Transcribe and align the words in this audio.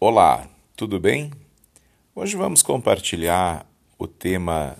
Olá, 0.00 0.48
tudo 0.76 1.00
bem? 1.00 1.32
Hoje 2.14 2.36
vamos 2.36 2.62
compartilhar 2.62 3.66
o 3.98 4.06
tema 4.06 4.76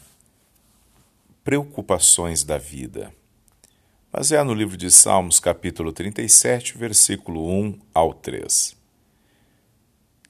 Preocupações 1.42 2.44
da 2.44 2.56
Vida. 2.56 3.12
Baseado 4.12 4.46
no 4.46 4.54
livro 4.54 4.76
de 4.76 4.88
Salmos, 4.92 5.40
capítulo 5.40 5.90
37, 5.90 6.78
versículo 6.78 7.50
1 7.50 7.80
ao 7.92 8.14
3. 8.14 8.76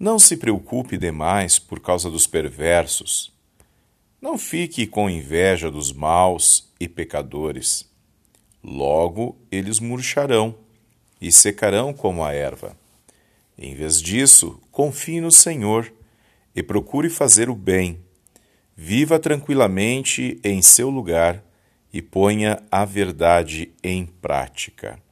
Não 0.01 0.19
se 0.19 0.39
preocupe 0.39 0.97
demais 0.97 1.59
por 1.59 1.81
causa 1.81 2.11
dos 2.11 2.27
perversos. 2.27 3.31
Não 4.23 4.39
fique 4.39 4.87
com 4.87 5.11
inveja 5.11 5.71
dos 5.71 5.93
maus 5.93 6.73
e 6.81 6.89
pecadores. 6.89 7.87
Logo 8.65 9.37
eles 9.53 9.81
murcharão 9.81 10.55
e 11.21 11.31
secarão 11.31 11.93
como 11.93 12.25
a 12.25 12.33
erva. 12.33 12.75
Em 13.59 13.75
vez 13.75 14.01
disso, 14.01 14.61
confie 14.71 15.21
no 15.21 15.33
Senhor 15.33 15.93
e 16.55 16.63
procure 16.63 17.11
fazer 17.11 17.51
o 17.51 17.57
bem. 17.57 17.99
Viva 18.77 19.19
tranquilamente 19.19 20.39
em 20.45 20.63
seu 20.63 20.89
lugar 20.89 21.45
e 21.93 22.01
ponha 22.01 22.63
a 22.71 22.85
verdade 22.85 23.73
em 23.83 24.07
prática. 24.07 25.03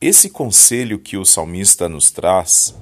Esse 0.00 0.30
conselho 0.30 0.98
que 0.98 1.16
o 1.16 1.24
salmista 1.24 1.88
nos 1.88 2.10
traz 2.12 2.74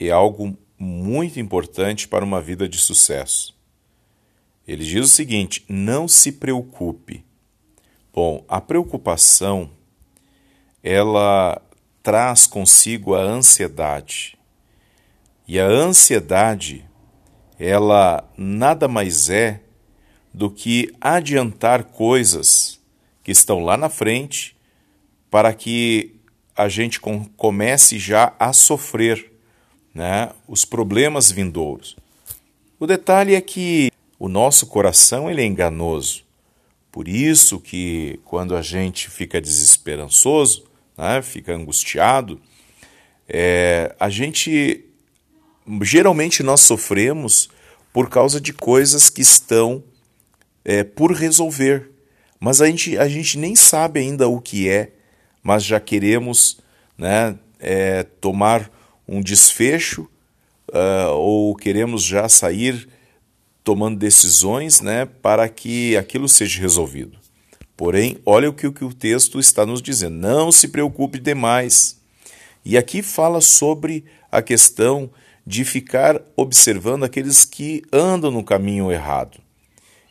é 0.00 0.10
algo 0.10 0.56
muito 0.78 1.38
importante 1.38 2.08
para 2.08 2.24
uma 2.24 2.40
vida 2.40 2.66
de 2.68 2.78
sucesso. 2.78 3.54
Ele 4.66 4.84
diz 4.84 5.04
o 5.04 5.08
seguinte: 5.08 5.64
não 5.68 6.06
se 6.06 6.32
preocupe. 6.32 7.24
Bom, 8.12 8.44
a 8.48 8.60
preocupação 8.60 9.70
ela 10.82 11.60
traz 12.02 12.46
consigo 12.46 13.14
a 13.14 13.20
ansiedade. 13.20 14.38
E 15.46 15.58
a 15.58 15.66
ansiedade, 15.66 16.84
ela 17.58 18.28
nada 18.36 18.86
mais 18.86 19.30
é 19.30 19.60
do 20.32 20.50
que 20.50 20.94
adiantar 21.00 21.84
coisas 21.84 22.78
que 23.22 23.32
estão 23.32 23.60
lá 23.64 23.76
na 23.76 23.88
frente 23.88 24.56
para 25.30 25.52
que 25.52 26.14
a 26.56 26.68
gente 26.68 27.00
comece 27.36 27.98
já 27.98 28.34
a 28.38 28.52
sofrer 28.52 29.32
né, 29.94 30.30
os 30.46 30.64
problemas 30.64 31.30
vindouros. 31.30 31.96
O 32.78 32.86
detalhe 32.86 33.34
é 33.34 33.40
que 33.40 33.90
o 34.18 34.28
nosso 34.28 34.66
coração 34.66 35.30
ele 35.30 35.42
é 35.42 35.44
enganoso. 35.44 36.24
Por 36.90 37.08
isso 37.08 37.60
que 37.60 38.20
quando 38.24 38.56
a 38.56 38.62
gente 38.62 39.10
fica 39.10 39.40
desesperançoso, 39.40 40.67
né, 40.98 41.22
fica 41.22 41.54
angustiado, 41.54 42.40
é, 43.28 43.94
a 44.00 44.08
gente 44.08 44.84
geralmente 45.82 46.42
nós 46.42 46.60
sofremos 46.62 47.48
por 47.92 48.10
causa 48.10 48.40
de 48.40 48.52
coisas 48.52 49.08
que 49.08 49.22
estão 49.22 49.82
é, 50.64 50.82
por 50.82 51.12
resolver, 51.12 51.90
mas 52.40 52.60
a 52.60 52.66
gente, 52.66 52.98
a 52.98 53.08
gente 53.08 53.38
nem 53.38 53.54
sabe 53.54 54.00
ainda 54.00 54.28
o 54.28 54.40
que 54.40 54.68
é, 54.68 54.92
mas 55.42 55.64
já 55.64 55.78
queremos 55.78 56.58
né, 56.96 57.38
é, 57.60 58.02
tomar 58.02 58.70
um 59.06 59.22
desfecho 59.22 60.08
uh, 60.68 61.10
ou 61.12 61.54
queremos 61.56 62.02
já 62.02 62.28
sair 62.28 62.88
tomando 63.64 63.98
decisões 63.98 64.80
né, 64.80 65.06
para 65.06 65.48
que 65.48 65.96
aquilo 65.96 66.28
seja 66.28 66.60
resolvido. 66.60 67.18
Porém, 67.78 68.18
olha 68.26 68.50
o 68.50 68.52
que, 68.52 68.66
o 68.66 68.72
que 68.72 68.84
o 68.84 68.92
texto 68.92 69.38
está 69.38 69.64
nos 69.64 69.80
dizendo: 69.80 70.16
não 70.16 70.50
se 70.50 70.66
preocupe 70.66 71.20
demais. 71.20 71.96
E 72.64 72.76
aqui 72.76 73.02
fala 73.02 73.40
sobre 73.40 74.04
a 74.32 74.42
questão 74.42 75.08
de 75.46 75.64
ficar 75.64 76.20
observando 76.36 77.04
aqueles 77.04 77.44
que 77.44 77.84
andam 77.92 78.32
no 78.32 78.42
caminho 78.42 78.90
errado. 78.90 79.38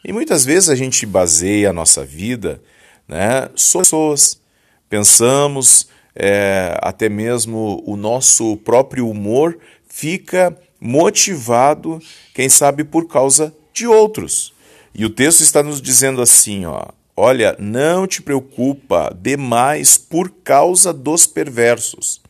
E 0.01 0.13
muitas 0.13 0.45
vezes 0.45 0.69
a 0.69 0.75
gente 0.75 1.05
baseia 1.05 1.69
a 1.69 1.73
nossa 1.73 2.05
vida 2.05 2.61
né, 3.05 3.49
sobre 3.53 3.85
pessoas. 3.85 4.39
Pensamos, 4.89 5.89
é, 6.15 6.77
até 6.81 7.09
mesmo 7.09 7.83
o 7.85 7.97
nosso 7.97 8.55
próprio 8.63 9.09
humor 9.09 9.59
fica 9.89 10.57
motivado, 10.79 12.01
quem 12.33 12.47
sabe 12.47 12.85
por 12.85 13.09
causa 13.09 13.53
de 13.73 13.85
outros. 13.85 14.53
E 14.95 15.03
o 15.03 15.09
texto 15.09 15.41
está 15.41 15.61
nos 15.61 15.81
dizendo 15.81 16.21
assim, 16.21 16.65
ó, 16.65 16.85
Olha, 17.19 17.55
não 17.57 18.05
te 18.05 18.21
preocupa 18.21 19.11
demais 19.19 19.97
por 19.97 20.29
causa 20.29 20.93
dos 20.93 21.25
perversos. 21.25 22.21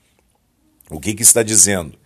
O 0.89 0.97
que, 0.97 1.13
que 1.13 1.23
está 1.23 1.43
dizendo? 1.43 1.97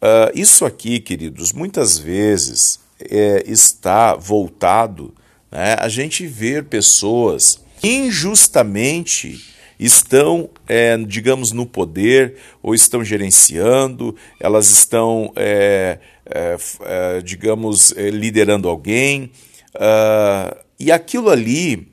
Uh, 0.00 0.30
isso 0.32 0.64
aqui, 0.64 1.00
queridos, 1.00 1.52
muitas 1.52 1.98
vezes 1.98 2.78
é, 3.00 3.42
está 3.48 4.14
voltado 4.14 5.12
né, 5.50 5.74
a 5.76 5.88
gente 5.88 6.24
ver 6.24 6.66
pessoas 6.66 7.58
injustamente 7.82 9.44
estão, 9.76 10.50
é, 10.68 10.96
digamos, 10.98 11.50
no 11.50 11.66
poder 11.66 12.36
ou 12.62 12.76
estão 12.76 13.02
gerenciando, 13.02 14.14
elas 14.38 14.70
estão, 14.70 15.32
é, 15.34 15.98
é, 16.24 16.56
é 16.82 17.20
digamos, 17.22 17.92
é, 17.96 18.08
liderando 18.08 18.68
alguém. 18.68 19.32
Uh, 19.74 20.67
e 20.78 20.92
aquilo 20.92 21.30
ali 21.30 21.88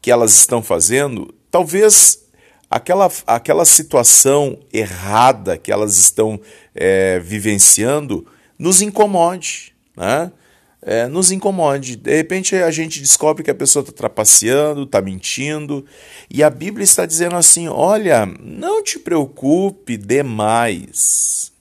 que 0.00 0.10
elas 0.10 0.34
estão 0.34 0.62
fazendo, 0.62 1.34
talvez 1.50 2.20
aquela, 2.70 3.10
aquela 3.26 3.64
situação 3.64 4.58
errada 4.72 5.58
que 5.58 5.72
elas 5.72 5.98
estão 5.98 6.40
é, 6.74 7.18
vivenciando 7.18 8.26
nos 8.58 8.80
incomode, 8.80 9.74
né? 9.96 10.30
É, 10.82 11.06
nos 11.06 11.30
incomode. 11.30 11.96
De 11.96 12.16
repente 12.16 12.56
a 12.56 12.70
gente 12.70 13.00
descobre 13.00 13.42
que 13.42 13.50
a 13.50 13.54
pessoa 13.54 13.82
está 13.82 13.92
trapaceando, 13.92 14.84
está 14.84 15.02
mentindo, 15.02 15.84
e 16.30 16.42
a 16.42 16.48
Bíblia 16.48 16.84
está 16.84 17.04
dizendo 17.04 17.36
assim: 17.36 17.68
olha, 17.68 18.24
não 18.40 18.82
te 18.82 18.98
preocupe 18.98 19.98
demais. 19.98 21.52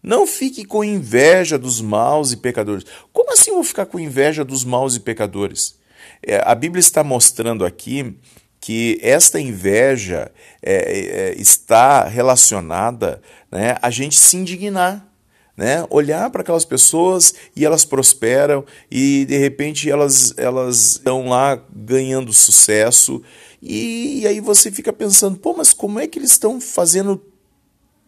Não 0.00 0.26
fique 0.26 0.64
com 0.64 0.84
inveja 0.84 1.58
dos 1.58 1.80
maus 1.80 2.32
e 2.32 2.36
pecadores. 2.36 2.84
Como 3.12 3.32
assim 3.32 3.50
eu 3.50 3.56
vou 3.56 3.64
ficar 3.64 3.86
com 3.86 3.98
inveja 3.98 4.44
dos 4.44 4.64
maus 4.64 4.96
e 4.96 5.00
pecadores? 5.00 5.76
É, 6.22 6.42
a 6.44 6.54
Bíblia 6.54 6.80
está 6.80 7.02
mostrando 7.02 7.64
aqui 7.64 8.16
que 8.60 8.98
esta 9.02 9.40
inveja 9.40 10.30
é, 10.62 10.74
é, 10.74 11.34
está 11.40 12.04
relacionada 12.04 13.20
né, 13.50 13.76
a 13.82 13.90
gente 13.90 14.18
se 14.18 14.36
indignar. 14.36 15.08
Né? 15.54 15.86
Olhar 15.90 16.30
para 16.30 16.40
aquelas 16.40 16.64
pessoas 16.64 17.34
e 17.54 17.64
elas 17.64 17.84
prosperam 17.84 18.64
e 18.90 19.26
de 19.26 19.36
repente 19.36 19.90
elas, 19.90 20.32
elas 20.38 20.92
estão 20.92 21.28
lá 21.28 21.62
ganhando 21.70 22.32
sucesso 22.32 23.22
e, 23.62 24.20
e 24.22 24.26
aí 24.26 24.40
você 24.40 24.72
fica 24.72 24.92
pensando, 24.92 25.38
pô, 25.38 25.54
mas 25.54 25.72
como 25.72 26.00
é 26.00 26.06
que 26.06 26.18
eles 26.18 26.32
estão 26.32 26.60
fazendo 26.60 27.22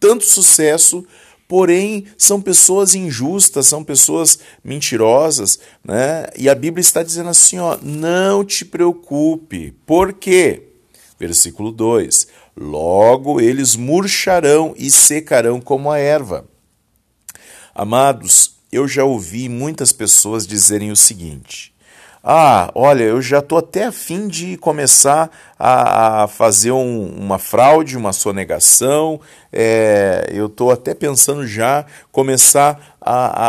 tanto 0.01 0.25
sucesso 0.25 1.07
porém 1.49 2.07
são 2.17 2.41
pessoas 2.41 2.95
injustas, 2.95 3.67
são 3.67 3.85
pessoas 3.85 4.39
mentirosas, 4.63 5.59
né? 5.85 6.27
E 6.37 6.49
a 6.49 6.55
Bíblia 6.55 6.81
está 6.81 7.03
dizendo 7.03 7.29
assim, 7.29 7.59
ó, 7.59 7.79
não 7.83 8.45
te 8.45 8.65
preocupe. 8.65 9.73
Por 9.85 10.13
quê? 10.13 10.69
Versículo 11.19 11.73
2: 11.73 12.29
Logo 12.57 13.41
eles 13.41 13.77
murcharão 13.77 14.75
e 14.77 14.91
secarão 14.91 15.61
como 15.61 15.91
a 15.91 15.99
erva. 15.99 16.49
Amados, 17.75 18.55
eu 18.71 18.87
já 18.87 19.05
ouvi 19.05 19.49
muitas 19.49 19.93
pessoas 19.93 20.47
dizerem 20.47 20.93
o 20.93 20.97
seguinte: 20.97 21.74
ah, 22.27 22.71
olha, 22.75 23.03
eu 23.03 23.21
já 23.21 23.41
estou 23.41 23.59
até 23.59 23.85
a 23.85 23.93
fim 23.93 24.27
de 24.29 24.57
começar 24.57 25.31
a, 25.59 26.27
fazer 26.27 26.73
um, 26.73 27.07
uma 27.19 27.39
fraude, 27.39 27.99
uma 27.99 28.15
sonegação, 28.15 29.21
é, 29.53 30.31
eu 30.33 30.47
estou 30.47 30.71
até 30.71 30.95
pensando 30.95 31.47
já 31.47 31.85
começar 32.11 32.97
a, 32.99 33.43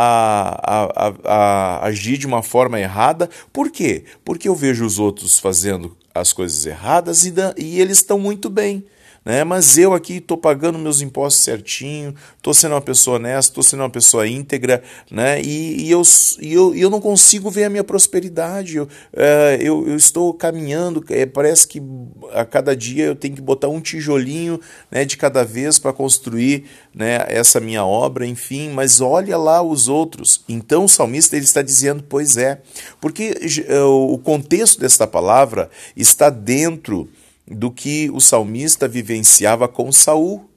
a, 0.68 1.06
a, 1.06 1.14
a, 1.24 1.86
agir 1.86 2.18
de 2.18 2.26
uma 2.26 2.42
forma 2.42 2.78
errada. 2.78 3.30
Por 3.50 3.70
quê? 3.70 4.04
Porque 4.22 4.46
eu 4.46 4.54
vejo 4.54 4.84
os 4.84 4.98
outros 4.98 5.38
fazendo 5.38 5.96
as 6.14 6.34
coisas 6.34 6.66
erradas 6.66 7.24
e, 7.24 7.32
e 7.56 7.80
eles 7.80 7.96
estão 7.96 8.18
muito 8.18 8.50
bem 8.50 8.84
né? 9.26 9.42
Mas 9.42 9.76
eu 9.76 9.92
aqui 9.92 10.18
estou 10.18 10.38
pagando 10.38 10.78
meus 10.78 11.00
impostos 11.00 11.42
certinho, 11.42 12.14
estou 12.36 12.54
sendo 12.54 12.76
uma 12.76 12.80
pessoa 12.80 13.16
honesta, 13.16 13.50
estou 13.50 13.62
sendo 13.64 13.80
uma 13.80 13.90
pessoa 13.90 14.28
íntegra, 14.28 14.80
né? 15.10 15.42
E, 15.42 15.88
e 15.88 15.90
eu, 15.90 16.00
e 16.40 16.52
eu, 16.52 16.72
eu 16.76 16.88
não 16.88 17.00
consigo 17.00 17.50
ver 17.50 17.64
a 17.64 17.70
minha 17.70 17.82
prosperidade. 17.82 18.76
Eu, 18.76 18.84
uh, 18.84 18.88
eu, 19.60 19.88
eu, 19.88 19.96
estou 19.96 20.32
caminhando, 20.32 21.04
é, 21.08 21.26
parece 21.26 21.66
que 21.66 21.82
a 22.32 22.44
cada 22.44 22.76
dia 22.76 23.06
eu 23.06 23.16
tenho 23.16 23.34
que 23.34 23.42
botar 23.42 23.66
um 23.66 23.80
tijolinho 23.80 24.60
né, 24.92 25.04
de 25.04 25.16
cada 25.16 25.42
vez 25.42 25.76
para 25.76 25.92
construir 25.92 26.66
né, 26.94 27.24
essa 27.26 27.58
minha 27.58 27.84
obra, 27.84 28.24
enfim. 28.24 28.70
Mas 28.70 29.00
olha 29.00 29.36
lá 29.36 29.60
os 29.60 29.88
outros. 29.88 30.44
Então 30.48 30.84
o 30.84 30.88
salmista 30.88 31.34
ele 31.34 31.44
está 31.44 31.62
dizendo, 31.62 32.04
pois 32.08 32.36
é, 32.36 32.62
porque 33.00 33.34
uh, 33.70 34.12
o 34.12 34.18
contexto 34.18 34.78
desta 34.78 35.04
palavra 35.04 35.68
está 35.96 36.30
dentro 36.30 37.08
do 37.48 37.70
que 37.70 38.10
o 38.12 38.20
salmista 38.20 38.88
vivenciava 38.88 39.68
com 39.68 39.92
Saul. 39.92 40.48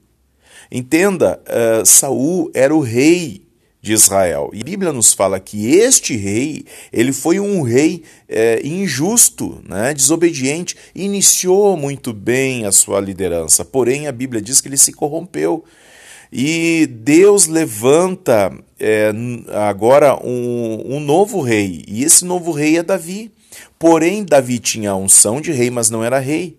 Entenda, 0.72 1.42
uh, 1.48 1.86
Saul 1.86 2.52
era 2.54 2.74
o 2.76 2.80
rei 2.80 3.50
de 3.82 3.94
Israel. 3.94 4.50
E 4.54 4.62
a 4.62 4.64
Bíblia 4.64 4.92
nos 4.92 5.14
fala 5.14 5.40
que 5.40 5.72
este 5.76 6.16
rei, 6.16 6.66
ele 6.92 7.14
foi 7.14 7.40
um 7.40 7.62
rei 7.62 8.04
é, 8.28 8.62
injusto, 8.66 9.62
né, 9.68 9.94
desobediente, 9.94 10.76
iniciou 10.94 11.78
muito 11.78 12.12
bem 12.12 12.66
a 12.66 12.72
sua 12.72 13.00
liderança, 13.00 13.64
porém 13.64 14.08
a 14.08 14.12
Bíblia 14.12 14.42
diz 14.42 14.60
que 14.60 14.68
ele 14.68 14.78
se 14.78 14.92
corrompeu. 14.92 15.64
E 16.32 16.88
Deus 16.88 17.48
levanta 17.48 18.52
é, 18.80 19.12
agora 19.68 20.16
um, 20.24 20.96
um 20.96 21.00
novo 21.00 21.42
rei, 21.42 21.84
e 21.88 22.04
esse 22.04 22.26
novo 22.26 22.52
rei 22.52 22.78
é 22.78 22.84
Davi. 22.84 23.32
Porém, 23.80 24.24
Davi 24.24 24.60
tinha 24.60 24.92
a 24.92 24.96
unção 24.96 25.42
de 25.42 25.52
rei, 25.52 25.72
mas 25.72 25.90
não 25.90 26.04
era 26.04 26.20
rei. 26.20 26.59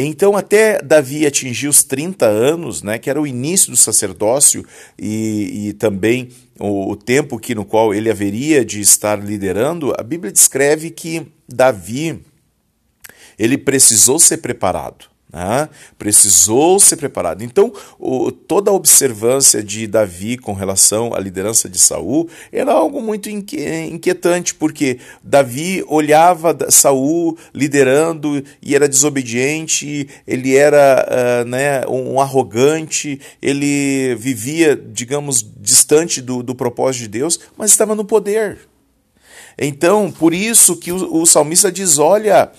Então, 0.00 0.36
até 0.36 0.80
Davi 0.80 1.26
atingir 1.26 1.66
os 1.66 1.82
30 1.82 2.24
anos, 2.24 2.84
né, 2.84 2.98
que 2.98 3.10
era 3.10 3.20
o 3.20 3.26
início 3.26 3.72
do 3.72 3.76
sacerdócio 3.76 4.64
e, 4.96 5.70
e 5.70 5.72
também 5.72 6.28
o, 6.56 6.92
o 6.92 6.96
tempo 6.96 7.36
que, 7.36 7.52
no 7.52 7.64
qual 7.64 7.92
ele 7.92 8.08
haveria 8.08 8.64
de 8.64 8.80
estar 8.80 9.18
liderando, 9.18 9.92
a 9.98 10.02
Bíblia 10.04 10.30
descreve 10.30 10.90
que 10.90 11.26
Davi 11.48 12.20
ele 13.36 13.58
precisou 13.58 14.20
ser 14.20 14.36
preparado. 14.38 15.06
Né? 15.30 15.68
Precisou 15.98 16.80
ser 16.80 16.96
preparado. 16.96 17.44
Então, 17.44 17.70
o, 17.98 18.32
toda 18.32 18.70
a 18.70 18.74
observância 18.74 19.62
de 19.62 19.86
Davi 19.86 20.38
com 20.38 20.54
relação 20.54 21.14
à 21.14 21.20
liderança 21.20 21.68
de 21.68 21.78
Saul 21.78 22.28
era 22.50 22.72
algo 22.72 23.02
muito 23.02 23.28
inquietante, 23.28 24.54
porque 24.54 24.98
Davi 25.22 25.84
olhava 25.86 26.56
Saul 26.70 27.36
liderando 27.54 28.42
e 28.62 28.74
era 28.74 28.88
desobediente, 28.88 30.08
ele 30.26 30.56
era 30.56 31.06
uh, 31.44 31.48
né, 31.48 31.86
um 31.86 32.20
arrogante, 32.20 33.20
ele 33.42 34.14
vivia, 34.14 34.74
digamos, 34.74 35.46
distante 35.60 36.22
do, 36.22 36.42
do 36.42 36.54
propósito 36.54 37.02
de 37.02 37.08
Deus, 37.08 37.38
mas 37.56 37.70
estava 37.70 37.94
no 37.94 38.04
poder. 38.04 38.58
Então, 39.58 40.10
por 40.10 40.32
isso 40.32 40.76
que 40.76 40.92
o, 40.92 41.22
o 41.22 41.26
salmista 41.26 41.70
diz: 41.70 41.98
olha 41.98 42.50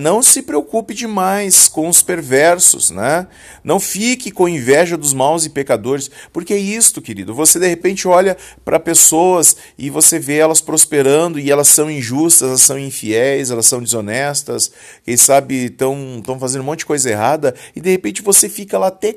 não 0.00 0.22
se 0.22 0.42
preocupe 0.42 0.92
demais 0.94 1.68
com 1.68 1.88
os 1.88 2.02
perversos, 2.02 2.90
né? 2.90 3.28
Não 3.62 3.78
fique 3.78 4.30
com 4.30 4.48
inveja 4.48 4.96
dos 4.96 5.12
maus 5.12 5.44
e 5.46 5.50
pecadores, 5.50 6.10
porque 6.32 6.54
é 6.54 6.58
isto, 6.58 7.00
querido. 7.00 7.32
Você 7.34 7.58
de 7.58 7.68
repente 7.68 8.08
olha 8.08 8.36
para 8.64 8.80
pessoas 8.80 9.56
e 9.78 9.88
você 9.88 10.18
vê 10.18 10.38
elas 10.38 10.60
prosperando 10.60 11.38
e 11.38 11.50
elas 11.50 11.68
são 11.68 11.90
injustas, 11.90 12.48
elas 12.48 12.62
são 12.62 12.78
infiéis, 12.78 13.50
elas 13.50 13.66
são 13.66 13.82
desonestas, 13.82 14.72
quem 15.04 15.16
sabe 15.16 15.66
estão 15.66 16.38
fazendo 16.38 16.62
um 16.62 16.64
monte 16.64 16.80
de 16.80 16.86
coisa 16.86 17.08
errada 17.08 17.54
e 17.74 17.80
de 17.80 17.90
repente 17.90 18.22
você 18.22 18.48
fica 18.48 18.78
lá 18.78 18.88
até, 18.88 19.16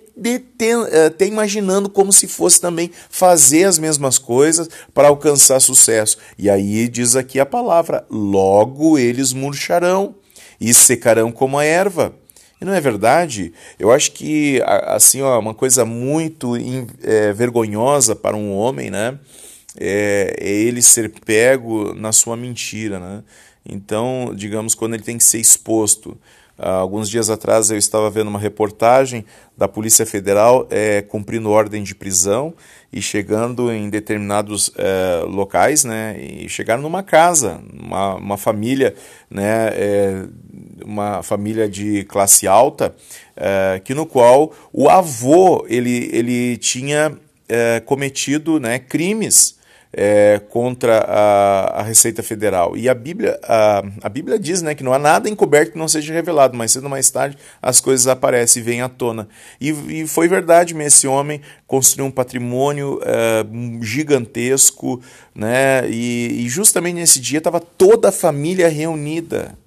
é, 0.92 1.06
até 1.08 1.26
imaginando 1.26 1.90
como 1.90 2.14
se 2.14 2.28
fosse 2.28 2.62
também 2.62 2.92
fazer 3.10 3.64
as 3.64 3.80
mesmas 3.80 4.18
coisas 4.18 4.70
para 4.94 5.08
alcançar 5.08 5.60
sucesso. 5.60 6.18
E 6.38 6.50
aí 6.50 6.88
diz 6.88 7.16
aqui 7.16 7.40
a 7.40 7.46
palavra: 7.46 8.06
logo 8.10 8.98
eles 8.98 9.34
murcharão 9.34 10.16
e 10.64 10.74
secarão 10.74 11.30
como 11.30 11.60
a 11.60 11.66
erva. 11.66 12.16
E 12.60 12.64
não 12.64 12.74
é 12.74 12.80
verdade? 12.80 13.52
Eu 13.78 13.92
acho 13.92 14.14
que 14.14 14.62
assim 14.66 15.22
ó, 15.22 15.38
uma 15.38 15.54
coisa 15.54 15.84
muito 15.84 16.54
é, 17.04 17.34
vergonhosa 17.34 18.16
para 18.16 18.38
um 18.38 18.56
homem, 18.56 18.90
né? 18.90 19.20
É, 19.78 20.36
é, 20.40 20.50
ele 20.50 20.82
ser 20.82 21.10
pego 21.26 21.94
na 21.94 22.14
sua 22.14 22.38
mentira, 22.38 23.00
né? 23.00 23.24
Então, 23.66 24.32
digamos, 24.34 24.74
quando 24.74 24.94
ele 24.94 25.04
tem 25.04 25.18
que 25.18 25.24
ser 25.24 25.40
exposto. 25.40 26.18
Alguns 26.58 27.10
dias 27.10 27.30
atrás 27.30 27.72
eu 27.72 27.78
estava 27.78 28.10
vendo 28.10 28.28
uma 28.28 28.40
reportagem 28.40 29.26
da 29.58 29.68
Polícia 29.68 30.06
Federal 30.06 30.68
é, 30.70 31.02
cumprindo 31.02 31.50
ordem 31.50 31.84
de 31.84 31.96
prisão 31.96 32.54
e 32.92 33.02
chegando 33.02 33.72
em 33.72 33.90
determinados 33.90 34.72
é, 34.78 35.24
locais, 35.26 35.84
né? 35.84 36.16
E 36.20 36.48
chegaram 36.48 36.82
numa 36.82 37.02
casa, 37.02 37.62
uma, 37.74 38.16
uma 38.16 38.38
família, 38.38 38.94
né? 39.30 39.70
É, 39.74 40.26
uma 40.86 41.24
família 41.24 41.68
de 41.68 42.04
classe 42.04 42.46
alta, 42.46 42.94
que 43.86 43.94
no 43.94 44.06
qual 44.06 44.52
o 44.72 44.90
avô 44.90 45.66
ele, 45.70 46.10
ele 46.12 46.58
tinha 46.58 47.18
cometido 47.86 48.60
né, 48.60 48.80
crimes 48.80 49.58
é, 49.94 50.42
contra 50.50 50.98
a, 51.00 51.82
a, 51.82 51.84
Receita 51.84 52.24
Federal. 52.24 52.76
E 52.76 52.90
a 52.90 52.96
Bíblia, 52.96 53.40
a, 53.44 53.84
a 54.02 54.10
Bíblia 54.10 54.40
diz 54.40 54.62
né, 54.64 54.74
que 54.74 54.84
não 54.84 54.92
há 54.92 54.98
nada 54.98 55.30
encoberto 55.30 55.74
que 55.74 55.78
não 55.78 55.88
seja 55.88 56.12
revelado, 56.12 56.58
mas 56.58 56.72
cedo 56.72 56.86
ou 56.86 56.90
mais 56.90 57.10
tarde 57.12 57.38
as 57.62 57.80
coisas 57.80 58.08
aparecem 58.08 58.62
e 58.62 58.66
vêm 58.66 58.82
à 58.82 58.90
tona. 58.90 59.28
E, 59.62 59.70
e 59.70 60.08
foi 60.08 60.28
verdade 60.28 60.76
esse 60.84 61.08
homem 61.08 61.40
construiu 61.68 62.08
um 62.08 62.12
patrimônio 62.12 63.00
é, 63.04 63.46
gigantesco, 63.82 65.00
né, 65.34 65.88
e, 65.90 66.44
e 66.44 66.50
justamente 66.50 66.96
nesse 66.96 67.20
dia 67.20 67.38
estava 67.38 67.60
toda 67.60 68.10
a 68.10 68.12
família 68.12 68.68
reunida. 68.68 69.58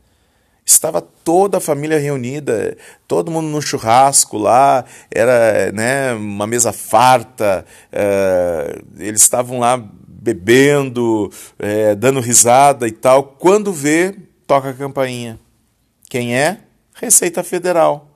Estava 0.65 1.01
toda 1.01 1.59
a 1.59 1.61
família 1.61 1.97
reunida, 1.97 2.77
todo 3.07 3.31
mundo 3.31 3.47
no 3.47 3.63
churrasco 3.63 4.37
lá, 4.37 4.85
era 5.09 5.71
né, 5.71 6.13
uma 6.15 6.45
mesa 6.45 6.73
farta, 6.73 7.65
é, 7.93 8.81
eles 8.99 9.23
estavam 9.23 9.61
lá 9.61 9.81
bebendo, 10.27 11.31
é, 11.57 11.95
dando 11.95 12.19
risada 12.19 12.89
e 12.89 12.93
tal. 12.93 13.23
Quando 13.23 13.73
vê, 13.73 14.13
toca 14.47 14.71
a 14.71 14.75
campainha. 14.75 15.39
Quem 16.09 16.37
é? 16.37 16.59
Receita 16.95 17.45
Federal. 17.45 18.09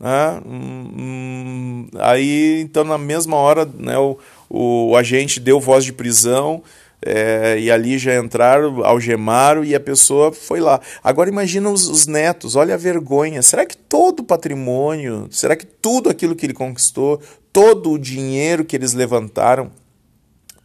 Né? 0.00 0.42
Hum, 0.44 0.92
hum, 0.98 1.88
aí, 1.98 2.60
então, 2.60 2.82
na 2.82 2.98
mesma 2.98 3.36
hora, 3.36 3.64
né, 3.64 3.96
o, 3.98 4.18
o, 4.48 4.90
o 4.90 4.96
agente 4.96 5.38
deu 5.38 5.60
voz 5.60 5.84
de 5.84 5.92
prisão 5.92 6.62
é, 7.00 7.58
e 7.58 7.70
ali 7.70 7.98
já 7.98 8.16
entraram, 8.16 8.84
algemaram 8.84 9.64
e 9.64 9.74
a 9.74 9.80
pessoa 9.80 10.32
foi 10.32 10.60
lá. 10.60 10.80
Agora 11.02 11.28
imagina 11.28 11.70
os, 11.70 11.88
os, 11.88 12.06
netos, 12.06 12.56
olha 12.56 12.74
a 12.74 12.78
vergonha. 12.78 13.42
Será 13.42 13.64
que 13.64 13.76
todo 13.76 14.20
o 14.20 14.24
patrimônio, 14.24 15.28
será 15.30 15.54
que 15.54 15.66
tudo 15.66 16.10
aquilo 16.10 16.34
que 16.34 16.46
ele 16.46 16.54
conquistou, 16.54 17.20
todo 17.52 17.92
o 17.92 17.98
dinheiro 17.98 18.64
que 18.64 18.76
eles 18.76 18.94
levantaram, 18.94 19.70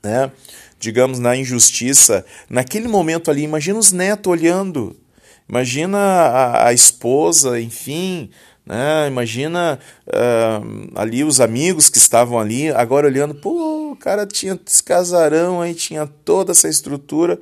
né, 0.03 0.31
digamos, 0.83 1.18
na 1.18 1.33
injustiça, 1.35 2.25
naquele 2.50 2.89
momento 2.89 3.31
ali, 3.31 3.44
imagina 3.44 3.80
os 3.80 3.94
netos 3.94 4.30
olhando, 4.30 4.95
imagina 5.47 5.97
a, 5.97 6.68
a 6.68 6.74
esposa, 6.74 7.59
enfim, 7.59 8.30
né? 8.65 9.07
Imagina 9.07 9.80
uh, 10.07 10.91
ali 10.94 11.24
os 11.24 11.39
amigos 11.39 11.89
que 11.89 11.98
estavam 11.98 12.38
ali, 12.38 12.69
agora 12.69 13.07
olhando, 13.07 13.34
pô, 13.34 13.91
o 13.91 13.96
cara 13.96 14.27
tinha 14.27 14.60
esse 14.67 14.84
casarão 14.84 15.62
aí, 15.62 15.74
tinha 15.74 16.05
toda 16.05 16.51
essa 16.51 16.67
estrutura, 16.67 17.39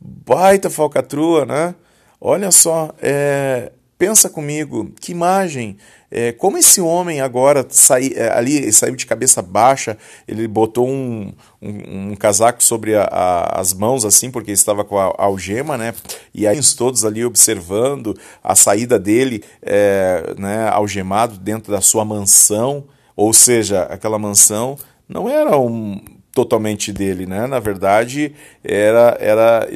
baita 0.00 0.70
falcatrua, 0.70 1.44
né? 1.44 1.74
Olha 2.20 2.52
só, 2.52 2.94
é, 3.02 3.72
pensa 3.98 4.30
comigo, 4.30 4.92
que 5.00 5.10
imagem 5.10 5.76
é, 6.10 6.32
como 6.32 6.56
esse 6.56 6.80
homem 6.80 7.20
agora 7.20 7.66
sai, 7.68 8.12
é, 8.14 8.28
ali 8.30 8.72
saiu 8.72 8.94
de 8.94 9.06
cabeça 9.06 9.42
baixa, 9.42 9.98
ele 10.26 10.46
botou 10.46 10.88
um, 10.88 11.32
um, 11.60 12.10
um 12.10 12.16
casaco 12.16 12.62
sobre 12.62 12.94
a, 12.94 13.04
a, 13.04 13.60
as 13.60 13.74
mãos 13.74 14.04
assim, 14.04 14.30
porque 14.30 14.52
estava 14.52 14.84
com 14.84 14.98
a, 14.98 15.06
a, 15.06 15.24
algema, 15.24 15.76
né? 15.76 15.94
E 16.32 16.46
aí 16.46 16.60
todos 16.76 17.04
ali 17.04 17.24
observando 17.24 18.16
a 18.42 18.54
saída 18.54 18.98
dele, 18.98 19.42
é, 19.62 20.34
né, 20.38 20.68
algemado 20.68 21.38
dentro 21.38 21.72
da 21.72 21.80
sua 21.80 22.04
mansão, 22.04 22.84
ou 23.16 23.32
seja, 23.32 23.82
aquela 23.84 24.18
mansão 24.18 24.76
não 25.08 25.28
era 25.28 25.58
um 25.58 26.00
totalmente 26.32 26.92
dele, 26.92 27.26
né? 27.26 27.46
Na 27.46 27.58
verdade, 27.58 28.34
era, 28.62 29.16
era 29.18 29.68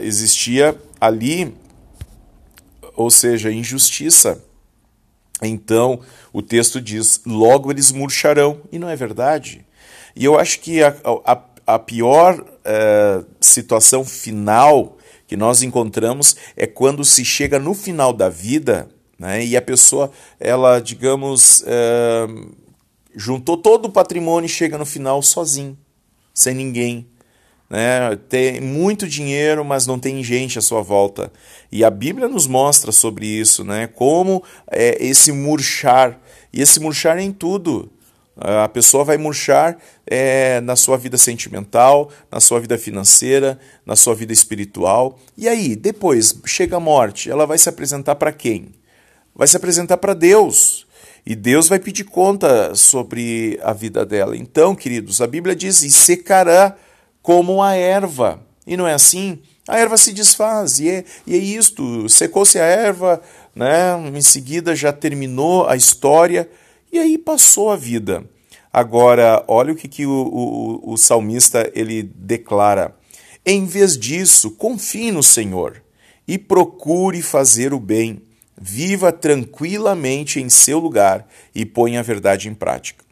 existia 0.00 0.76
ali, 1.00 1.54
ou 2.96 3.10
seja, 3.10 3.50
injustiça 3.50 4.43
então, 5.42 6.00
o 6.32 6.40
texto 6.40 6.80
diz: 6.80 7.20
logo 7.26 7.70
eles 7.70 7.92
murcharão, 7.92 8.60
e 8.70 8.78
não 8.78 8.88
é 8.88 8.96
verdade. 8.96 9.66
E 10.14 10.24
eu 10.24 10.38
acho 10.38 10.60
que 10.60 10.82
a, 10.82 10.94
a, 11.24 11.42
a 11.66 11.78
pior 11.78 12.40
uh, 12.40 13.26
situação 13.40 14.04
final 14.04 14.96
que 15.26 15.36
nós 15.36 15.62
encontramos 15.62 16.36
é 16.56 16.66
quando 16.66 17.04
se 17.04 17.24
chega 17.24 17.58
no 17.58 17.74
final 17.74 18.12
da 18.12 18.28
vida 18.28 18.88
né, 19.18 19.44
e 19.44 19.56
a 19.56 19.62
pessoa, 19.62 20.10
ela, 20.38 20.80
digamos, 20.80 21.62
uh, 21.62 22.54
juntou 23.14 23.56
todo 23.56 23.86
o 23.86 23.92
patrimônio 23.92 24.46
e 24.46 24.50
chega 24.50 24.76
no 24.76 24.86
final 24.86 25.22
sozinho, 25.22 25.78
sem 26.32 26.54
ninguém 26.54 27.08
né? 27.74 28.16
tem 28.28 28.60
muito 28.60 29.08
dinheiro, 29.08 29.64
mas 29.64 29.84
não 29.84 29.98
tem 29.98 30.22
gente 30.22 30.60
à 30.60 30.62
sua 30.62 30.80
volta. 30.80 31.32
E 31.72 31.84
a 31.84 31.90
Bíblia 31.90 32.28
nos 32.28 32.46
mostra 32.46 32.92
sobre 32.92 33.26
isso, 33.26 33.64
né? 33.64 33.88
como 33.88 34.44
é 34.70 35.04
esse 35.04 35.32
murchar. 35.32 36.20
E 36.52 36.62
esse 36.62 36.78
murchar 36.78 37.18
é 37.18 37.22
em 37.22 37.32
tudo. 37.32 37.90
A 38.36 38.68
pessoa 38.68 39.02
vai 39.02 39.16
murchar 39.16 39.76
é, 40.06 40.60
na 40.60 40.76
sua 40.76 40.96
vida 40.96 41.18
sentimental, 41.18 42.10
na 42.30 42.38
sua 42.38 42.60
vida 42.60 42.78
financeira, 42.78 43.58
na 43.84 43.96
sua 43.96 44.14
vida 44.14 44.32
espiritual. 44.32 45.18
E 45.36 45.48
aí, 45.48 45.74
depois 45.74 46.36
chega 46.44 46.76
a 46.76 46.80
morte, 46.80 47.28
ela 47.28 47.44
vai 47.44 47.58
se 47.58 47.68
apresentar 47.68 48.14
para 48.14 48.32
quem? 48.32 48.68
Vai 49.34 49.48
se 49.48 49.56
apresentar 49.56 49.96
para 49.96 50.14
Deus. 50.14 50.86
E 51.26 51.34
Deus 51.34 51.68
vai 51.68 51.78
pedir 51.78 52.04
conta 52.04 52.74
sobre 52.74 53.58
a 53.62 53.72
vida 53.72 54.04
dela. 54.04 54.36
Então, 54.36 54.74
queridos, 54.74 55.20
a 55.20 55.26
Bíblia 55.26 55.56
diz: 55.56 55.82
e 55.82 55.90
secará 55.90 56.76
como 57.24 57.62
a 57.62 57.74
erva. 57.74 58.38
E 58.66 58.76
não 58.76 58.86
é 58.86 58.92
assim? 58.92 59.38
A 59.66 59.78
erva 59.78 59.96
se 59.96 60.12
desfaz, 60.12 60.78
e 60.78 60.90
é, 60.90 61.04
e 61.26 61.34
é 61.34 61.38
isto. 61.38 62.06
Secou-se 62.06 62.58
a 62.58 62.64
erva, 62.64 63.20
né? 63.56 63.96
em 64.14 64.20
seguida 64.20 64.76
já 64.76 64.92
terminou 64.92 65.66
a 65.66 65.74
história, 65.74 66.48
e 66.92 66.98
aí 66.98 67.16
passou 67.16 67.70
a 67.70 67.76
vida. 67.76 68.22
Agora, 68.70 69.42
olha 69.48 69.72
o 69.72 69.76
que, 69.76 69.88
que 69.88 70.04
o, 70.04 70.10
o, 70.10 70.92
o 70.92 70.96
salmista 70.98 71.70
ele 71.74 72.02
declara. 72.02 72.94
Em 73.44 73.64
vez 73.64 73.96
disso, 73.96 74.50
confie 74.50 75.10
no 75.10 75.22
Senhor 75.22 75.82
e 76.28 76.36
procure 76.36 77.22
fazer 77.22 77.72
o 77.72 77.80
bem 77.80 78.20
viva 78.60 79.10
tranquilamente 79.10 80.40
em 80.40 80.50
seu 80.50 80.78
lugar 80.78 81.26
e 81.54 81.64
ponha 81.64 82.00
a 82.00 82.02
verdade 82.02 82.48
em 82.48 82.54
prática. 82.54 83.03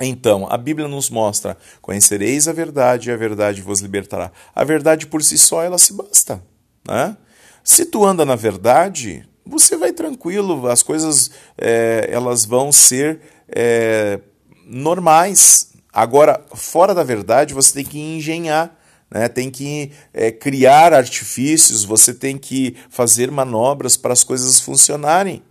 Então, 0.00 0.46
a 0.50 0.56
Bíblia 0.56 0.88
nos 0.88 1.10
mostra: 1.10 1.56
conhecereis 1.80 2.48
a 2.48 2.52
verdade 2.52 3.10
e 3.10 3.12
a 3.12 3.16
verdade 3.16 3.62
vos 3.62 3.80
libertará. 3.80 4.32
A 4.54 4.64
verdade 4.64 5.06
por 5.06 5.22
si 5.22 5.38
só, 5.38 5.62
ela 5.62 5.78
se 5.78 5.92
basta. 5.92 6.42
Né? 6.86 7.16
Se 7.62 7.84
tu 7.84 8.04
anda 8.04 8.24
na 8.24 8.36
verdade, 8.36 9.28
você 9.44 9.76
vai 9.76 9.92
tranquilo, 9.92 10.66
as 10.68 10.82
coisas 10.82 11.30
é, 11.58 12.08
elas 12.10 12.44
vão 12.44 12.72
ser 12.72 13.20
é, 13.48 14.20
normais. 14.66 15.72
Agora, 15.92 16.42
fora 16.54 16.94
da 16.94 17.04
verdade, 17.04 17.54
você 17.54 17.74
tem 17.74 17.84
que 17.84 17.98
engenhar 17.98 18.78
né? 19.12 19.28
tem 19.28 19.50
que 19.50 19.92
é, 20.12 20.32
criar 20.32 20.94
artifícios, 20.94 21.84
você 21.84 22.14
tem 22.14 22.38
que 22.38 22.74
fazer 22.88 23.30
manobras 23.30 23.96
para 23.96 24.12
as 24.12 24.24
coisas 24.24 24.58
funcionarem. 24.58 25.42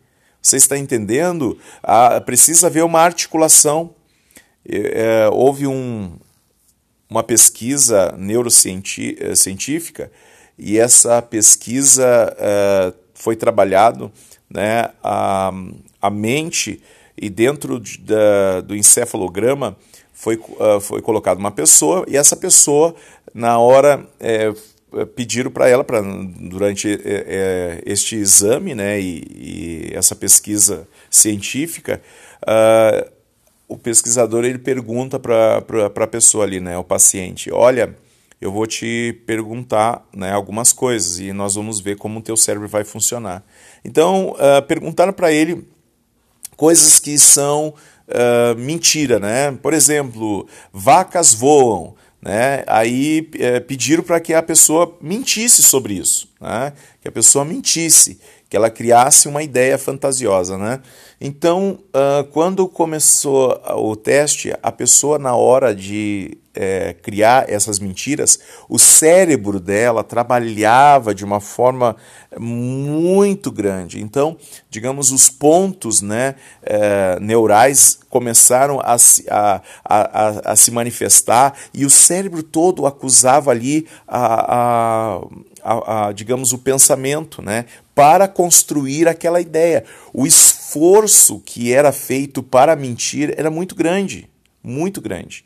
Você 0.41 0.57
está 0.57 0.77
entendendo? 0.77 1.59
Ah, 1.83 2.19
precisa 2.19 2.67
haver 2.67 2.83
uma 2.83 2.99
articulação. 2.99 3.93
É, 4.67 5.27
houve 5.31 5.67
um, 5.67 6.17
uma 7.09 7.23
pesquisa 7.23 8.15
neurocientífica 8.17 10.11
e 10.57 10.77
essa 10.77 11.21
pesquisa 11.21 12.35
é, 12.37 12.93
foi 13.13 13.35
trabalhado 13.35 14.11
né, 14.49 14.89
a, 15.03 15.51
a 16.01 16.09
mente 16.09 16.81
e 17.17 17.29
dentro 17.29 17.79
de, 17.79 17.99
da, 17.99 18.61
do 18.61 18.75
encefalograma 18.75 19.77
foi, 20.13 20.35
uh, 20.35 20.79
foi 20.79 21.01
colocada 21.01 21.39
uma 21.39 21.51
pessoa 21.51 22.05
e 22.07 22.15
essa 22.15 22.35
pessoa, 22.35 22.95
na 23.33 23.57
hora, 23.57 24.07
é, 24.19 24.53
pediram 25.15 25.49
para 25.49 25.67
ela, 25.67 25.83
pra, 25.83 26.01
durante 26.01 26.99
é, 27.03 27.81
este 27.85 28.15
exame 28.17 28.75
né, 28.75 28.99
e, 28.99 29.23
e, 29.31 29.91
essa 29.93 30.15
pesquisa 30.15 30.87
científica, 31.09 32.01
uh, 32.43 33.11
o 33.71 33.77
pesquisador 33.77 34.43
ele 34.43 34.57
pergunta 34.57 35.17
para 35.17 35.63
a 35.95 36.07
pessoa 36.07 36.43
ali, 36.43 36.59
né, 36.59 36.77
o 36.77 36.83
paciente, 36.83 37.49
olha, 37.51 37.95
eu 38.41 38.51
vou 38.51 38.67
te 38.67 39.21
perguntar 39.25 40.05
né, 40.13 40.31
algumas 40.31 40.73
coisas 40.73 41.19
e 41.19 41.31
nós 41.31 41.55
vamos 41.55 41.79
ver 41.79 41.95
como 41.95 42.19
o 42.19 42.21
teu 42.21 42.35
cérebro 42.35 42.67
vai 42.67 42.83
funcionar. 42.83 43.43
Então, 43.85 44.31
uh, 44.31 44.61
perguntaram 44.67 45.13
para 45.13 45.31
ele 45.31 45.65
coisas 46.57 46.99
que 46.99 47.17
são 47.17 47.73
uh, 48.07 48.57
mentira, 48.57 49.19
né? 49.19 49.51
Por 49.61 49.73
exemplo, 49.73 50.47
vacas 50.73 51.33
voam, 51.33 51.95
né? 52.21 52.63
Aí 52.67 53.29
é, 53.39 53.59
pediram 53.59 54.03
para 54.03 54.19
que 54.19 54.33
a 54.33 54.43
pessoa 54.43 54.97
mentisse 55.01 55.63
sobre 55.63 55.93
isso, 55.93 56.27
né? 56.39 56.73
Que 56.99 57.07
a 57.07 57.11
pessoa 57.11 57.45
mentisse, 57.45 58.19
que 58.51 58.57
ela 58.57 58.69
criasse 58.69 59.29
uma 59.29 59.41
ideia 59.41 59.77
fantasiosa, 59.77 60.57
né? 60.57 60.81
Então, 61.21 61.79
uh, 61.95 62.25
quando 62.31 62.67
começou 62.67 63.57
o 63.77 63.95
teste, 63.95 64.53
a 64.61 64.69
pessoa 64.73 65.17
na 65.17 65.33
hora 65.33 65.73
de 65.73 66.37
é, 66.53 66.93
criar 67.01 67.49
essas 67.49 67.79
mentiras, 67.79 68.39
o 68.67 68.77
cérebro 68.77 69.59
dela 69.59 70.03
trabalhava 70.03 71.15
de 71.15 71.23
uma 71.23 71.39
forma 71.39 71.95
muito 72.37 73.51
grande. 73.51 74.01
Então, 74.01 74.37
digamos, 74.69 75.11
os 75.11 75.29
pontos 75.29 76.01
né, 76.01 76.35
é, 76.61 77.17
neurais 77.19 77.99
começaram 78.09 78.81
a, 78.81 78.97
a, 79.29 79.61
a, 79.85 80.51
a, 80.51 80.55
se 80.55 80.71
manifestar 80.71 81.53
e 81.73 81.85
o 81.85 81.89
cérebro 81.89 82.43
todo 82.43 82.85
acusava 82.85 83.51
ali 83.51 83.87
a, 84.05 85.21
a, 85.63 86.07
a, 86.07 86.11
digamos, 86.11 86.51
o 86.51 86.57
pensamento, 86.57 87.41
né, 87.41 87.65
para 87.93 88.27
construir 88.27 89.07
aquela 89.07 89.41
ideia. 89.41 89.83
O 90.13 90.25
esforço 90.25 91.41
que 91.45 91.73
era 91.73 91.91
feito 91.91 92.41
para 92.41 92.75
mentir 92.75 93.33
era 93.37 93.49
muito 93.49 93.75
grande, 93.75 94.29
muito 94.63 95.01
grande. 95.01 95.43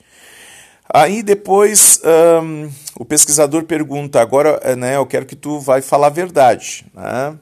Aí 0.88 1.24
depois 1.24 2.00
um, 2.44 2.70
o 3.00 3.06
pesquisador 3.06 3.64
pergunta, 3.64 4.22
agora 4.22 4.60
eh, 4.64 4.75
né, 4.75 4.96
eu 4.98 5.06
quero 5.06 5.25
que 5.25 5.36
tu 5.36 5.60
vai 5.60 5.82
falar 5.82 6.08
a 6.08 6.12
verdade. 6.12 6.86
Né? 6.94 7.38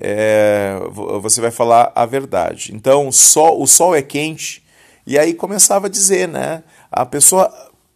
É, 0.00 0.76
você 1.20 1.40
vai 1.40 1.50
falar 1.50 1.92
a 1.94 2.06
verdade. 2.06 2.72
Então 2.74 3.10
sol, 3.10 3.60
o 3.60 3.66
sol 3.66 3.94
é 3.94 4.02
quente, 4.02 4.64
e 5.06 5.18
aí 5.18 5.34
começava 5.34 5.86
a 5.86 5.90
dizer, 5.90 6.26
né? 6.26 6.62
A 6.90 7.04
pessoa, 7.04 7.52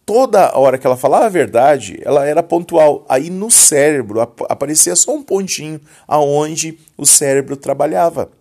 toda 0.09 0.57
hora 0.57 0.79
que 0.79 0.87
ela 0.87 0.97
falava 0.97 1.27
a 1.27 1.29
verdade, 1.29 1.99
ela 2.03 2.25
era 2.25 2.41
pontual. 2.41 3.05
Aí 3.07 3.29
no 3.29 3.51
cérebro 3.51 4.19
aparecia 4.49 4.95
só 4.95 5.13
um 5.13 5.21
pontinho 5.21 5.79
aonde 6.07 6.79
o 6.97 7.05
cérebro 7.05 7.55
trabalhava. 7.55 8.31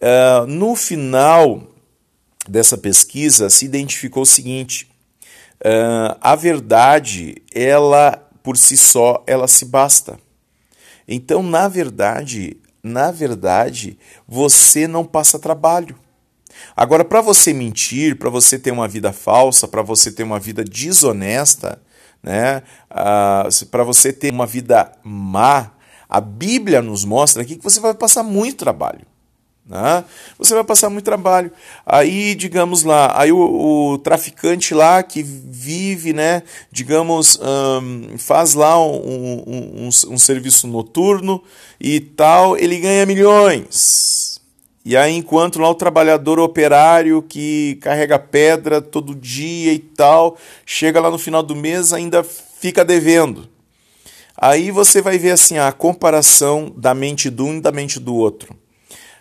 Uh, 0.00 0.46
no 0.46 0.76
final 0.76 1.60
dessa 2.48 2.78
pesquisa 2.78 3.50
se 3.50 3.64
identificou 3.64 4.22
o 4.22 4.26
seguinte 4.26 4.88
Uh, 5.58 6.12
a 6.20 6.36
verdade, 6.36 7.42
ela 7.54 8.22
por 8.42 8.58
si 8.58 8.76
só, 8.76 9.24
ela 9.26 9.48
se 9.48 9.64
basta. 9.64 10.18
Então, 11.08 11.42
na 11.42 11.66
verdade, 11.66 12.58
na 12.82 13.10
verdade, 13.10 13.98
você 14.28 14.86
não 14.86 15.02
passa 15.04 15.38
trabalho. 15.38 15.98
Agora, 16.76 17.04
para 17.04 17.20
você 17.20 17.52
mentir, 17.52 18.16
para 18.16 18.30
você 18.30 18.58
ter 18.58 18.70
uma 18.70 18.88
vida 18.88 19.12
falsa, 19.12 19.66
para 19.66 19.82
você 19.82 20.10
ter 20.12 20.22
uma 20.22 20.38
vida 20.38 20.64
desonesta, 20.64 21.80
né, 22.22 22.62
uh, 22.90 23.66
para 23.66 23.84
você 23.84 24.12
ter 24.12 24.32
uma 24.32 24.46
vida 24.46 24.92
má, 25.02 25.70
a 26.08 26.20
Bíblia 26.20 26.82
nos 26.82 27.04
mostra 27.04 27.42
aqui 27.42 27.56
que 27.56 27.64
você 27.64 27.80
vai 27.80 27.94
passar 27.94 28.22
muito 28.22 28.58
trabalho. 28.58 29.06
Né? 29.68 30.04
Você 30.38 30.54
vai 30.54 30.62
passar 30.62 30.88
muito 30.88 31.04
trabalho. 31.04 31.50
Aí, 31.84 32.36
digamos 32.36 32.84
lá, 32.84 33.20
aí 33.20 33.32
o, 33.32 33.92
o 33.92 33.98
traficante 33.98 34.72
lá 34.72 35.02
que 35.02 35.22
vive, 35.24 36.12
né, 36.12 36.44
digamos, 36.70 37.38
um, 37.42 38.16
faz 38.16 38.54
lá 38.54 38.80
um, 38.80 39.42
um, 39.46 39.88
um, 39.88 40.18
serviço 40.18 40.68
noturno 40.68 41.42
e 41.80 41.98
tal, 41.98 42.56
ele 42.56 42.78
ganha 42.78 43.04
milhões. 43.04 44.25
E 44.88 44.96
aí, 44.96 45.16
enquanto 45.16 45.58
lá 45.58 45.68
o 45.68 45.74
trabalhador 45.74 46.38
operário 46.38 47.20
que 47.20 47.76
carrega 47.82 48.20
pedra 48.20 48.80
todo 48.80 49.16
dia 49.16 49.72
e 49.72 49.80
tal, 49.80 50.38
chega 50.64 51.00
lá 51.00 51.10
no 51.10 51.18
final 51.18 51.42
do 51.42 51.56
mês 51.56 51.92
ainda 51.92 52.22
fica 52.22 52.84
devendo. 52.84 53.48
Aí 54.36 54.70
você 54.70 55.02
vai 55.02 55.18
ver 55.18 55.32
assim 55.32 55.58
a 55.58 55.72
comparação 55.72 56.72
da 56.76 56.94
mente 56.94 57.30
de 57.30 57.42
um 57.42 57.56
e 57.56 57.60
da 57.60 57.72
mente 57.72 57.98
do 57.98 58.14
outro. 58.14 58.54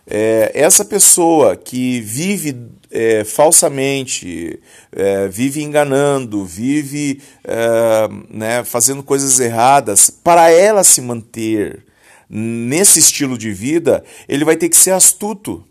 É, 0.05 0.51
essa 0.53 0.86
pessoa 0.86 1.55
que 1.55 2.00
vive 2.00 2.55
é, 2.91 3.24
falsamente, 3.24 4.60
é, 4.91 5.27
vive 5.27 5.63
enganando, 5.63 6.45
vive 6.45 7.24
é, 7.43 8.07
né, 8.29 8.63
fazendo 8.63 9.01
coisas 9.01 9.39
erradas, 9.39 10.12
para 10.12 10.51
ela 10.51 10.84
se 10.84 11.01
manter 11.01 11.84
nesse 12.29 13.00
estilo 13.00 13.38
de 13.38 13.51
vida, 13.51 14.03
ele 14.27 14.46
vai 14.46 14.55
ter 14.55 14.70
que 14.70 14.77
ser 14.77 14.91
astuto. 14.91 15.63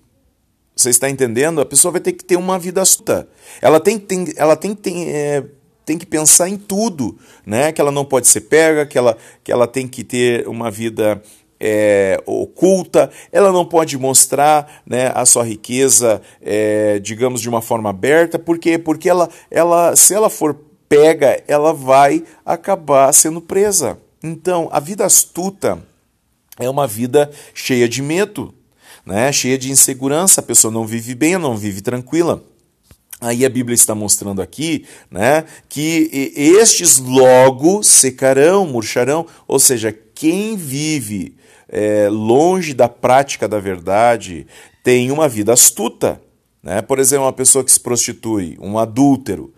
Você 0.76 0.90
está 0.90 1.08
entendendo? 1.08 1.60
A 1.60 1.66
pessoa 1.66 1.92
vai 1.92 2.00
ter 2.00 2.12
que 2.12 2.24
ter 2.24 2.36
uma 2.36 2.58
vida 2.58 2.82
astuta. 2.82 3.28
Ela 3.62 3.78
tem, 3.78 3.98
tem, 3.98 4.26
ela 4.36 4.56
tem, 4.56 4.74
tem, 4.74 5.08
é, 5.08 5.44
tem 5.84 5.96
que 5.96 6.06
pensar 6.06 6.48
em 6.48 6.56
tudo, 6.56 7.16
né? 7.46 7.70
Que 7.70 7.80
ela 7.80 7.92
não 7.92 8.04
pode 8.04 8.26
ser 8.26 8.42
pega, 8.42 8.84
que 8.84 8.98
ela, 8.98 9.16
que 9.42 9.52
ela 9.52 9.68
tem 9.68 9.86
que 9.86 10.02
ter 10.02 10.48
uma 10.48 10.70
vida 10.70 11.22
é, 11.60 12.20
oculta, 12.26 13.10
ela 13.32 13.52
não 13.52 13.64
pode 13.64 13.96
mostrar 13.96 14.82
né, 14.84 15.10
a 15.14 15.24
sua 15.24 15.44
riqueza, 15.44 16.20
é, 16.42 16.98
digamos, 16.98 17.40
de 17.40 17.48
uma 17.48 17.62
forma 17.62 17.90
aberta, 17.90 18.38
por 18.38 18.58
quê? 18.58 18.76
Porque 18.76 19.08
ela, 19.08 19.28
ela, 19.50 19.96
se 19.96 20.12
ela 20.12 20.28
for 20.28 20.56
pega, 20.88 21.42
ela 21.48 21.72
vai 21.72 22.24
acabar 22.44 23.12
sendo 23.12 23.40
presa. 23.40 23.98
Então, 24.22 24.68
a 24.72 24.80
vida 24.80 25.04
astuta 25.04 25.82
é 26.58 26.68
uma 26.68 26.86
vida 26.86 27.30
cheia 27.52 27.88
de 27.88 28.02
medo, 28.02 28.54
né? 29.04 29.32
cheia 29.32 29.58
de 29.58 29.70
insegurança, 29.70 30.40
a 30.40 30.44
pessoa 30.44 30.72
não 30.72 30.86
vive 30.86 31.14
bem, 31.14 31.36
não 31.38 31.56
vive 31.56 31.80
tranquila. 31.80 32.42
Aí 33.20 33.44
a 33.44 33.48
Bíblia 33.48 33.74
está 33.74 33.94
mostrando 33.94 34.42
aqui 34.42 34.84
né, 35.10 35.44
que 35.68 36.32
estes 36.36 36.98
logo 36.98 37.82
secarão, 37.82 38.66
murcharão, 38.66 39.26
ou 39.46 39.58
seja, 39.58 39.96
quem 40.14 40.56
vive 40.56 41.34
é, 41.68 42.08
longe 42.10 42.74
da 42.74 42.88
prática 42.88 43.48
da 43.48 43.58
verdade 43.58 44.46
tem 44.82 45.10
uma 45.10 45.28
vida 45.28 45.52
astuta. 45.52 46.20
Né? 46.62 46.82
Por 46.82 46.98
exemplo, 46.98 47.24
uma 47.24 47.32
pessoa 47.32 47.64
que 47.64 47.72
se 47.72 47.80
prostitui, 47.80 48.58
um 48.60 48.78
adúltero, 48.78 49.54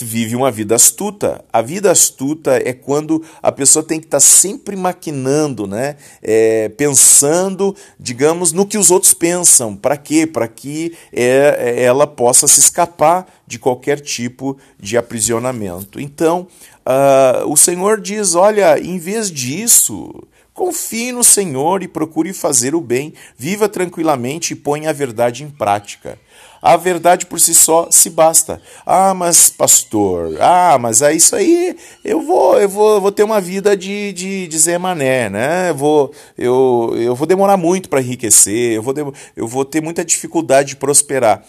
vive 0.00 0.36
uma 0.36 0.50
vida 0.50 0.74
astuta. 0.74 1.44
A 1.52 1.62
vida 1.62 1.90
astuta 1.90 2.60
é 2.64 2.72
quando 2.72 3.22
a 3.42 3.50
pessoa 3.50 3.82
tem 3.82 3.98
que 3.98 4.06
estar 4.06 4.18
tá 4.18 4.20
sempre 4.20 4.76
maquinando, 4.76 5.66
né? 5.66 5.96
É, 6.22 6.68
pensando, 6.70 7.74
digamos, 7.98 8.52
no 8.52 8.66
que 8.66 8.78
os 8.78 8.90
outros 8.90 9.14
pensam. 9.14 9.76
Para 9.76 9.96
quê? 9.96 10.26
Para 10.26 10.46
que 10.46 10.96
é, 11.12 11.82
ela 11.82 12.06
possa 12.06 12.46
se 12.46 12.60
escapar 12.60 13.26
de 13.46 13.58
qualquer 13.58 14.00
tipo 14.00 14.56
de 14.78 14.96
aprisionamento. 14.96 16.00
Então, 16.00 16.46
uh, 16.86 17.50
o 17.50 17.56
Senhor 17.56 18.00
diz: 18.00 18.34
olha, 18.34 18.78
em 18.78 18.98
vez 18.98 19.30
disso. 19.30 20.12
Confie 20.58 21.12
no 21.12 21.22
Senhor 21.22 21.84
e 21.84 21.88
procure 21.88 22.32
fazer 22.32 22.74
o 22.74 22.80
bem, 22.80 23.14
viva 23.36 23.68
tranquilamente 23.68 24.54
e 24.54 24.56
ponha 24.56 24.90
a 24.90 24.92
verdade 24.92 25.44
em 25.44 25.48
prática. 25.48 26.18
A 26.60 26.76
verdade 26.76 27.26
por 27.26 27.40
si 27.40 27.54
só 27.54 27.88
se 27.90 28.10
basta. 28.10 28.60
Ah, 28.84 29.14
mas 29.14 29.48
pastor, 29.48 30.36
ah, 30.40 30.76
mas 30.78 31.02
é 31.02 31.14
isso 31.14 31.36
aí, 31.36 31.76
eu 32.04 32.20
vou, 32.20 32.58
eu 32.60 32.68
vou, 32.68 33.00
vou 33.00 33.12
ter 33.12 33.22
uma 33.22 33.40
vida 33.40 33.76
de, 33.76 34.12
de, 34.12 34.48
de 34.48 34.58
Zé 34.58 34.76
Mané, 34.76 35.30
né? 35.30 35.70
Eu 35.70 35.74
vou, 35.74 36.12
eu, 36.36 36.94
eu 36.96 37.14
vou 37.14 37.26
demorar 37.26 37.56
muito 37.56 37.88
para 37.88 38.00
enriquecer, 38.00 38.72
eu 38.72 38.82
vou, 38.82 38.94
eu 39.36 39.46
vou 39.46 39.64
ter 39.64 39.80
muita 39.80 40.04
dificuldade 40.04 40.70
de 40.70 40.76
prosperar. 40.76 41.44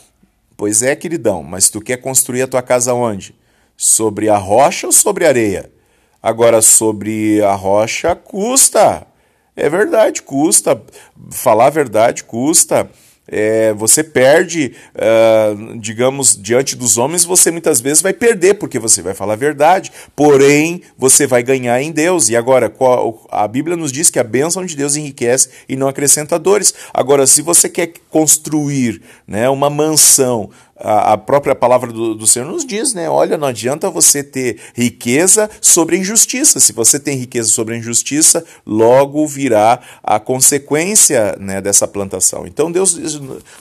Pois 0.55 0.83
é, 0.83 0.95
queridão, 0.95 1.41
mas 1.41 1.69
tu 1.69 1.81
quer 1.81 1.97
construir 1.97 2.43
a 2.43 2.47
tua 2.47 2.61
casa 2.61 2.93
onde? 2.93 3.33
Sobre 3.75 4.29
a 4.29 4.37
rocha 4.37 4.87
ou 4.87 4.93
sobre 4.93 5.25
a 5.25 5.29
areia? 5.29 5.71
Agora, 6.21 6.61
sobre 6.61 7.41
a 7.41 7.53
rocha, 7.53 8.13
custa. 8.13 9.07
É 9.55 9.69
verdade, 9.69 10.21
custa. 10.21 10.81
Falar 11.31 11.67
a 11.67 11.69
verdade 11.69 12.25
custa 12.25 12.89
é, 13.31 13.73
você 13.73 14.03
perde, 14.03 14.73
uh, 14.95 15.79
digamos, 15.79 16.35
diante 16.35 16.75
dos 16.75 16.97
homens, 16.97 17.23
você 17.23 17.51
muitas 17.51 17.79
vezes 17.79 18.01
vai 18.01 18.13
perder, 18.13 18.55
porque 18.55 18.79
você 18.79 19.01
vai 19.01 19.13
falar 19.13 19.33
a 19.33 19.37
verdade, 19.37 19.91
porém 20.15 20.81
você 20.97 21.27
vai 21.27 21.43
ganhar 21.43 21.81
em 21.81 21.91
Deus. 21.91 22.29
E 22.29 22.35
agora, 22.35 22.73
a 23.29 23.47
Bíblia 23.47 23.77
nos 23.77 23.91
diz 23.91 24.09
que 24.09 24.19
a 24.19 24.23
bênção 24.23 24.65
de 24.65 24.75
Deus 24.75 24.95
enriquece 24.95 25.49
e 25.67 25.75
não 25.75 25.87
acrescenta 25.87 26.39
dores. 26.39 26.73
Agora, 26.93 27.27
se 27.27 27.41
você 27.41 27.69
quer 27.69 27.93
construir 28.09 29.01
né, 29.27 29.49
uma 29.49 29.69
mansão, 29.69 30.49
a, 30.79 31.17
própria 31.17 31.53
palavra 31.53 31.91
do, 31.91 32.15
do, 32.15 32.25
Senhor 32.25 32.45
nos 32.45 32.65
diz, 32.65 32.93
né? 32.93 33.09
Olha, 33.09 33.37
não 33.37 33.47
adianta 33.47 33.89
você 33.89 34.23
ter 34.23 34.59
riqueza 34.73 35.49
sobre 35.61 35.97
injustiça. 35.97 36.59
Se 36.59 36.71
você 36.71 36.99
tem 36.99 37.17
riqueza 37.17 37.49
sobre 37.49 37.77
injustiça, 37.77 38.43
logo 38.65 39.27
virá 39.27 39.79
a 40.01 40.19
consequência 40.19 41.35
né, 41.39 41.59
dessa 41.61 41.87
plantação. 41.87 42.47
Então 42.47 42.71
Deus 42.71 42.97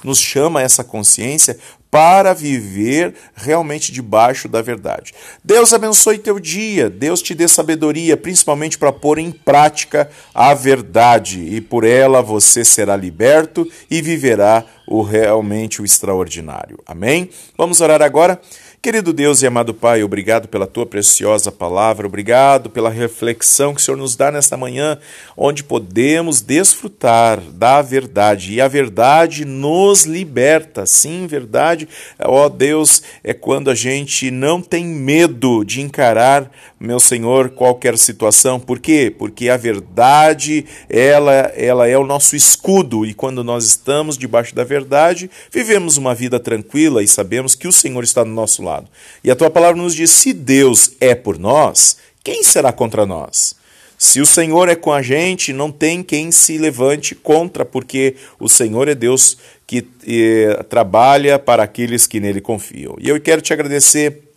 nos 0.04 0.18
chama 0.18 0.62
essa 0.62 0.84
consciência 0.84 1.58
para 1.90 2.34
viver 2.34 3.14
realmente 3.34 3.90
debaixo 3.90 4.48
da 4.48 4.60
verdade. 4.60 5.14
Deus 5.42 5.72
abençoe 5.72 6.18
teu 6.18 6.38
dia, 6.38 6.90
Deus 6.90 7.22
te 7.22 7.34
dê 7.34 7.48
sabedoria, 7.48 8.16
principalmente 8.16 8.76
para 8.76 8.92
pôr 8.92 9.18
em 9.18 9.30
prática 9.30 10.10
a 10.34 10.52
verdade, 10.52 11.40
e 11.40 11.60
por 11.60 11.84
ela 11.84 12.20
você 12.20 12.64
será 12.64 12.96
liberto 12.96 13.66
e 13.90 14.02
viverá 14.02 14.64
o 14.86 15.02
realmente 15.02 15.82
o 15.82 15.84
extraordinário. 15.84 16.78
Amém? 16.86 17.30
Vamos 17.56 17.80
orar 17.80 18.02
agora. 18.02 18.40
Querido 18.80 19.12
Deus 19.12 19.42
e 19.42 19.46
amado 19.46 19.74
Pai, 19.74 20.04
obrigado 20.04 20.46
pela 20.46 20.64
tua 20.64 20.86
preciosa 20.86 21.50
palavra, 21.50 22.06
obrigado 22.06 22.70
pela 22.70 22.88
reflexão 22.88 23.74
que 23.74 23.80
o 23.80 23.84
Senhor 23.84 23.96
nos 23.96 24.14
dá 24.14 24.30
nesta 24.30 24.56
manhã, 24.56 25.00
onde 25.36 25.64
podemos 25.64 26.40
desfrutar 26.40 27.40
da 27.40 27.82
verdade 27.82 28.52
e 28.52 28.60
a 28.60 28.68
verdade 28.68 29.44
nos 29.44 30.04
liberta. 30.04 30.86
Sim, 30.86 31.26
verdade, 31.26 31.88
ó 32.20 32.48
Deus, 32.48 33.02
é 33.24 33.34
quando 33.34 33.68
a 33.68 33.74
gente 33.74 34.30
não 34.30 34.62
tem 34.62 34.86
medo 34.86 35.64
de 35.64 35.80
encarar, 35.80 36.48
meu 36.80 37.00
Senhor, 37.00 37.50
qualquer 37.50 37.98
situação. 37.98 38.60
Por 38.60 38.78
quê? 38.78 39.12
Porque 39.16 39.48
a 39.48 39.56
verdade, 39.56 40.64
ela, 40.88 41.32
ela 41.56 41.88
é 41.88 41.98
o 41.98 42.06
nosso 42.06 42.36
escudo 42.36 43.04
e 43.04 43.12
quando 43.12 43.42
nós 43.42 43.64
estamos 43.64 44.16
debaixo 44.16 44.54
da 44.54 44.62
verdade, 44.62 45.28
vivemos 45.50 45.96
uma 45.96 46.14
vida 46.14 46.38
tranquila 46.38 47.02
e 47.02 47.08
sabemos 47.08 47.56
que 47.56 47.66
o 47.66 47.72
Senhor 47.72 48.04
está 48.04 48.22
do 48.22 48.30
nosso 48.30 48.62
lado. 48.62 48.88
E 49.24 49.30
a 49.30 49.34
tua 49.34 49.50
palavra 49.50 49.80
nos 49.80 49.94
diz: 49.94 50.10
se 50.10 50.32
Deus 50.32 50.92
é 51.00 51.16
por 51.16 51.36
nós, 51.38 51.96
quem 52.22 52.44
será 52.44 52.72
contra 52.72 53.04
nós? 53.04 53.56
Se 53.98 54.20
o 54.20 54.26
Senhor 54.26 54.68
é 54.68 54.76
com 54.76 54.92
a 54.92 55.02
gente, 55.02 55.52
não 55.52 55.72
tem 55.72 56.04
quem 56.04 56.30
se 56.30 56.56
levante 56.56 57.16
contra, 57.16 57.64
porque 57.64 58.14
o 58.38 58.48
Senhor 58.48 58.86
é 58.86 58.94
Deus 58.94 59.36
que 59.66 59.84
eh, 60.06 60.64
trabalha 60.68 61.36
para 61.36 61.64
aqueles 61.64 62.06
que 62.06 62.20
nele 62.20 62.40
confiam. 62.40 62.94
E 63.00 63.08
eu 63.08 63.20
quero 63.20 63.42
te 63.42 63.52
agradecer 63.52 64.27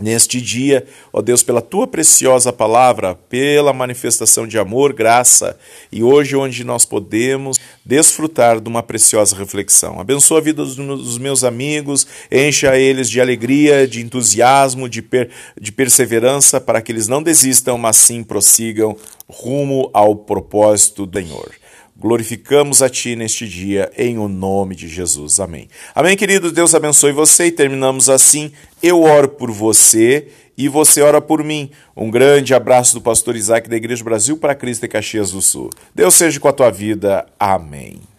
neste 0.00 0.40
dia, 0.40 0.84
ó 1.12 1.22
Deus, 1.22 1.42
pela 1.42 1.60
tua 1.62 1.86
preciosa 1.86 2.52
palavra, 2.52 3.14
pela 3.14 3.72
manifestação 3.72 4.46
de 4.46 4.58
amor, 4.58 4.92
graça, 4.92 5.58
e 5.92 6.02
hoje 6.02 6.34
onde 6.34 6.64
nós 6.64 6.84
podemos 6.84 7.58
desfrutar 7.84 8.60
de 8.60 8.68
uma 8.68 8.82
preciosa 8.82 9.36
reflexão. 9.36 10.00
Abençoa 10.00 10.38
a 10.38 10.42
vida 10.42 10.64
dos 10.64 11.18
meus 11.18 11.44
amigos, 11.44 12.06
encha 12.30 12.76
eles 12.76 13.08
de 13.08 13.20
alegria, 13.20 13.86
de 13.86 14.00
entusiasmo, 14.00 14.88
de, 14.88 15.02
per, 15.02 15.30
de 15.60 15.70
perseverança, 15.70 16.60
para 16.60 16.82
que 16.82 16.90
eles 16.90 17.06
não 17.06 17.22
desistam, 17.22 17.78
mas 17.78 17.96
sim 17.96 18.22
prossigam 18.22 18.96
rumo 19.28 19.90
ao 19.92 20.16
propósito 20.16 21.06
do 21.06 21.20
Senhor. 21.20 21.59
Glorificamos 22.00 22.80
a 22.80 22.88
Ti 22.88 23.14
neste 23.14 23.46
dia, 23.46 23.92
em 23.94 24.16
o 24.16 24.26
nome 24.26 24.74
de 24.74 24.88
Jesus. 24.88 25.38
Amém. 25.38 25.68
Amém, 25.94 26.16
querido. 26.16 26.50
Deus 26.50 26.74
abençoe 26.74 27.12
você 27.12 27.46
e 27.46 27.52
terminamos 27.52 28.08
assim. 28.08 28.52
Eu 28.82 29.02
oro 29.02 29.28
por 29.28 29.50
você 29.50 30.28
e 30.56 30.66
você 30.66 31.02
ora 31.02 31.20
por 31.20 31.44
mim. 31.44 31.70
Um 31.94 32.10
grande 32.10 32.54
abraço 32.54 32.94
do 32.94 33.02
pastor 33.02 33.36
Isaac 33.36 33.68
da 33.68 33.76
Igreja 33.76 34.02
Brasil 34.02 34.38
para 34.38 34.54
Cristo 34.54 34.86
e 34.86 34.88
Caxias 34.88 35.32
do 35.32 35.42
Sul. 35.42 35.68
Deus 35.94 36.14
seja 36.14 36.40
com 36.40 36.48
a 36.48 36.52
tua 36.54 36.70
vida. 36.70 37.26
Amém. 37.38 38.09